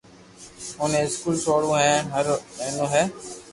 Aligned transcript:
اوني 0.79 0.97
اسڪول 1.05 1.35
سوڙوہ 1.43 1.77
ھي 1.85 1.93
پر 2.11 2.25
او 2.31 2.35
نينو 2.59 2.85
ھي 2.93 3.03